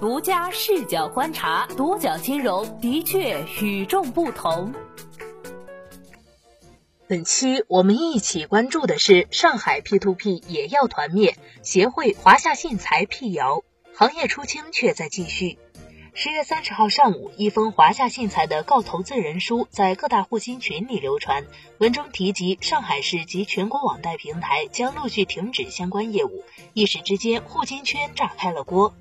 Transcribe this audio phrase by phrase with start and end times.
[0.00, 4.72] 独家视角观察，多角金融的确与众不同。
[7.08, 15.58] 本期我们一起关注的是上海 P2P 也要团灭，协会华夏信财辟谣，行业出清却在继续。
[16.14, 21.44] 十月三十号上午，一封华夏信财的告投资人书在各大互信群里流传，
[21.78, 28.94] 文中提及上海市及全国网贷平台将陆续停止相关业务，一时之间互金圈炸开了锅。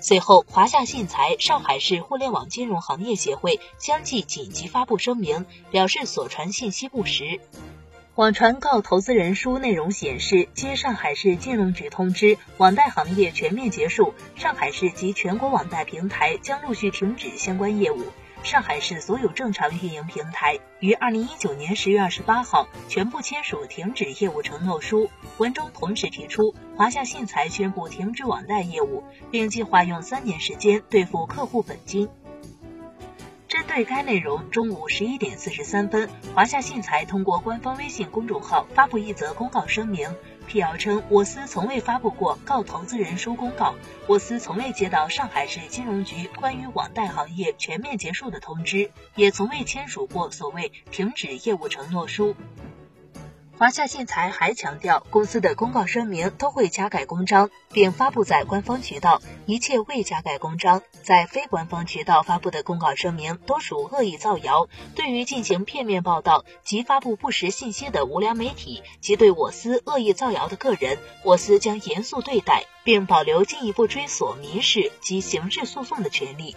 [0.00, 7.40] 随后，华夏信财、上海市互联网金融行业协会相继紧急发布声明，表示所传信息不实。
[8.14, 18.04] 网传告投资人书内容显示，接上海市金融局通知，网贷行业全面结束，上海市及全国网贷平台将陆续停止相关业务。
[18.42, 25.10] 上海市所有正常运营平台于二零一九年十月二十八号全部签署停止业务承诺书。
[25.36, 32.08] 文中同时提出，华夏信财宣布停止网贷业务，并计划用三年时间兑付客户本金。
[33.48, 40.08] 针对该内容，中午十一点四十三分，华夏信财通过官方微信公众号发布一则公告声明。
[40.48, 43.74] 辟谣称，我司从未发布过告投资人书公告，
[44.06, 52.34] 我司从未接到上海市金融局关于网贷行业全面结束的通知，也从未签署过所谓停止业务承诺书。
[53.58, 59.20] 华夏信财还强调，公司的公告声明都会加盖公章，并发布在官方渠道。
[59.46, 64.68] 一切未加盖公章，在非官方渠道发布的公告声明，都属恶意造谣。
[64.94, 76.54] 对于进行片面报道及发布不实信息的无良媒体及对我司恶意造谣的个人，我司将严肃对待，并保留进一步追索民事及刑事诉讼的权利。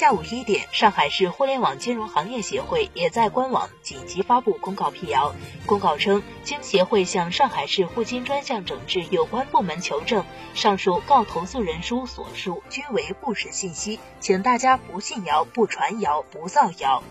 [0.00, 5.34] 下午一点，上海市互联网金融行业协会也在官网紧急发布公告辟谣。
[5.66, 17.02] 公告称，经协会向上海市互金专项整治有关部门求证，上述告投诉人书所述均为不实信息，请大家不信谣、不传谣、不造谣。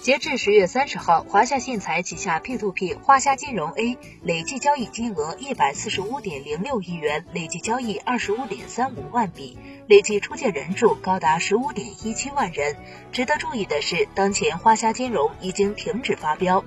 [0.00, 9.58] 截至十月三十号，华夏信财旗下 P2P 华夏金融 A 累计交易金额一百四十五点零六亿元，累计交易二十五点三五万笔，
[9.88, 12.76] 累计出借人数高达十五点一七万人。
[13.10, 16.64] 值得注意的是，当前华夏金融已经停止发标。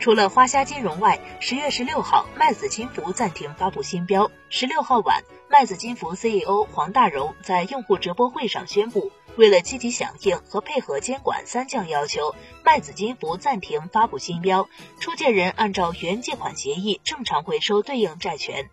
[0.00, 4.32] 除了花虾金融外，十月十六号，麦子金服暂停发布新标。
[4.50, 9.12] 十六号晚，麦子金服 CEO 黄大荣在用户直播会上宣布。
[9.36, 14.68] 为了积极响应和配合监管三降要求，麦子金服暂停发布新标，
[15.00, 18.68] 出借人按照原借款协议正常回收对应债权。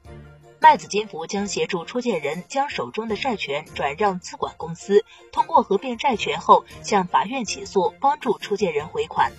[0.59, 9.31] 麦子金服将协助出借人将手中的债权转让资管公司，通过合并债权后向法院起诉，帮助出借人回款。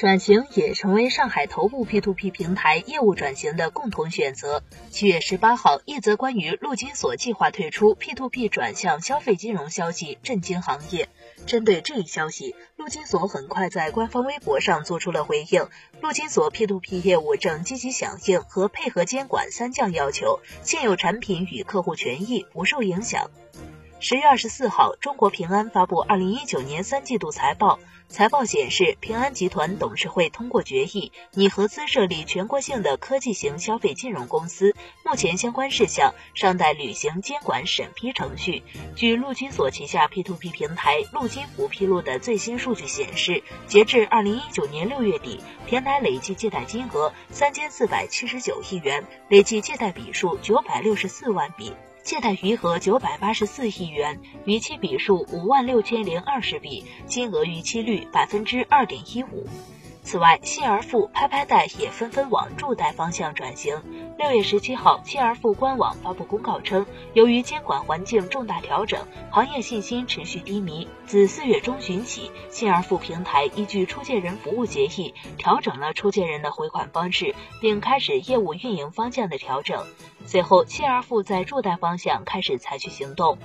[0.00, 4.62] 转型也成为上海头部 P2P 平台业务转型的共同选择。
[4.88, 11.10] 七月十八号，一则关于陆金所计划退出 P2P 转向消费金融消息震惊行业。
[11.44, 15.68] 针对这一消息，陆金所很快在官方微博上做出了回应。
[16.00, 23.30] 陆金所 P2P 业务正积极响应和配合监管三降要求，现有产品与客户权益不受影响。
[24.02, 27.78] 十月二十四号，中国平安发布二零一九年三季度财报。
[28.08, 34.74] 财报显示，平安集团董事会通过决议，拟合资设立全国性的科技型消费金融公司。
[35.04, 38.62] 目前相关事项尚待履行监管审批程序。
[38.96, 51.74] 据陆金所旗下 P2P 平台陆金服披露的最新数据显示，截至二零一九年六月底，平台累计借贷金额三千四百七十九亿元，累计借贷笔数九百六十四万笔。
[52.10, 59.46] 借贷余额九百八十四亿元，逾期笔数五万六千零二十笔，金额逾期率百分之二点一五。
[60.02, 63.80] 此外，信而富、拍拍贷也纷纷往助贷方向转型。
[64.20, 69.00] 六月十七号，信而富官网发布公告称，由于监管环境重大调整，
[69.30, 70.86] 行业信心持续低迷。
[71.06, 79.86] 自四月中旬起，信而富平台依据出借人服务协议，调整了出借人的回款方式，并开始业务运营方向的调整。
[80.26, 83.38] 随后，信而富在助贷方向开始采取行动。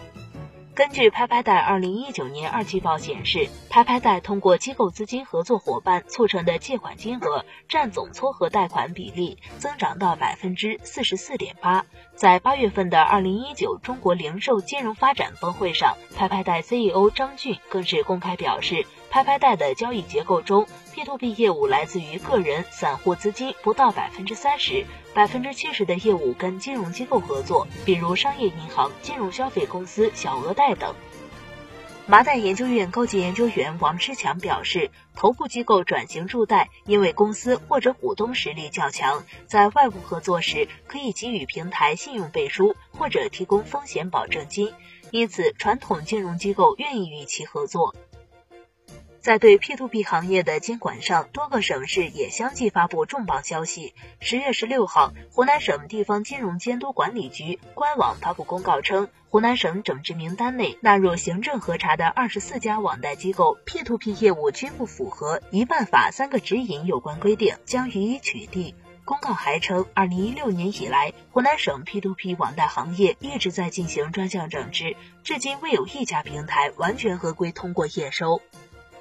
[0.75, 11.85] 根据拍拍贷二零一九年二季报显示，拍拍贷通过机构资金合作伙伴促成的借款金额占总撮合贷款比例增长到百分之四十四点八。
[12.13, 24.85] 在八月份的二零一九中国零售金融发展峰会上，拍拍贷 CEO 张俊更是公开表示，拍拍贷的交易结构中，P2P 业务来自于个人、散户资金不到百分之三十。
[25.15, 30.93] 百分之七十的业务跟金融机构合作，比如商业银行、金融消费公司、小额贷等。
[32.05, 44.73] 麻袋研究院高级研究员王志强表示，头部机构转型助贷，因为公司或者股东实力较强，在外部合作时可以给予平台信用背书或者提供风险保证金。
[45.11, 47.95] 因此传统金融机构愿意与其合作。
[49.25, 53.95] 在对 P2P 行业的监管上，多个省市也相继发布重磅消息。
[54.19, 68.75] 十月十六号，湖南省地方金融监督管理局官网发布公告称，湖南省整治名单内纳入行政核查的二十四家网贷机构 P2P 业务均不符合“一办法三个指引”有关规定，将予以取缔。
[69.05, 78.41] 公告还称，二零一六年以来，湖南省 P2P 网贷行业一直在进行专项整治，至今未有一家平台完全合规通过验收。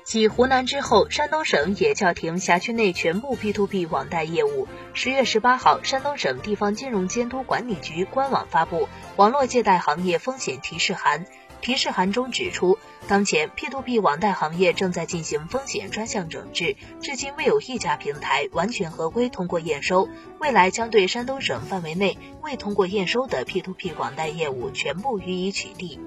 [0.05, 4.69] 继湖南之后，山东省也叫停辖区内全部 P2P 网贷业务。
[4.93, 8.87] 十月十八号，山东省地方金融监督管理局官网发布
[9.17, 11.25] 网络借贷行业风险提示函。
[11.63, 12.79] 提示函中指出，
[13.09, 20.07] 当前 P2P 网贷行业正在进行风险专项整治，至今未有一家平台完全合规通过验收。
[20.39, 25.99] 未来将对山东省范围内未通过验收的 P2P 网贷业务全部予以取缔。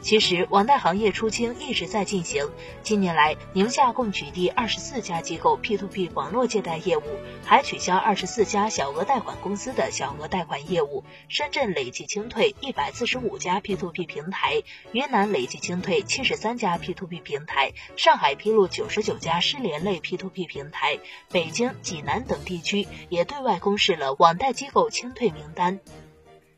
[0.00, 2.48] 其实，网贷行业出清一直在进行。
[2.82, 7.02] 近年来，宁夏共取缔二十四家机构 P2P 网络借贷业务，
[7.44, 11.02] 还取消二十四家小额贷款公司的小额贷款业务。
[11.28, 21.00] 深圳累计清退一百四十五家 P2P 平台，云南累计清退七十三家 P2P 平台，上海披露九十九家失联类 P2P 平台，
[21.32, 25.80] 北京、济南等地区也对外公示了网贷机构清退名单。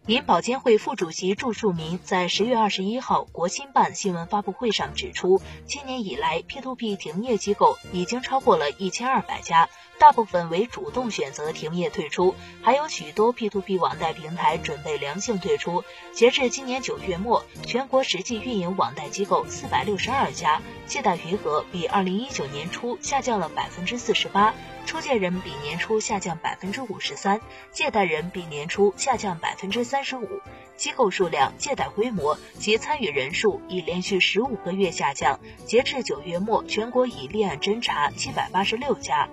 [0.09, 9.69] 银保监会副主席祝树民在十月二十一号国新办新闻发布会上指出，今年以来，P2P 停业机构已经超过了一千二百家，
[9.99, 15.85] 大部分为主动选择停业退出，还有许多 P2P 网贷平台准备良性退出。
[16.15, 24.55] 截至今年九月末，全国实际运营网贷机构四百六十二家，借贷余额比二零一九年初下降了百分之四十八。
[24.87, 30.41] 出借人比年初下降百分之五十三，借贷人比年初下降百分之三三十五，
[30.77, 35.41] 机构数量、借贷规模及参与人数已连续十五个月下降。
[35.67, 39.29] 截至九月末，全国已立案侦查七百八十六家。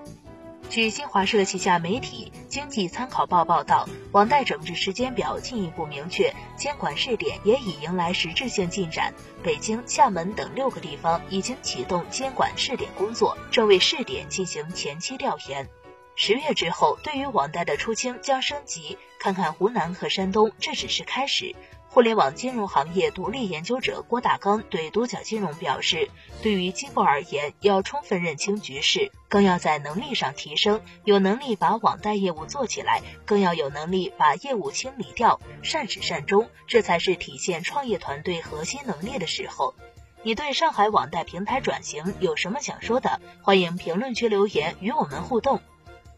[0.68, 9.14] 据新华社旗下媒体《经济参考报》报道，网贷整治时间表进一步明确，监管试点也已迎来实质性进展。
[9.44, 15.70] 北京、厦门等六个地方已经启动监管试点工作，正为试点进行前期调研。
[16.18, 18.98] 十月之后，对于网贷的出清将升级。
[19.20, 21.56] 看看湖南和山东，这只是开始。
[21.90, 26.10] 互联网金融行业独立研究者郭大刚对独角金融表示，
[26.42, 39.74] 对于机构而言，要充分认清局势，更要在能力上提升，有能力把网贷业务做起来，更要有能力把业务清理掉，善始善终，这才是体现创业团队核心能力的时候。
[40.24, 43.22] 你对上海网贷平台转型有什么想说的？
[43.42, 45.62] 欢迎评论区留言与我们互动。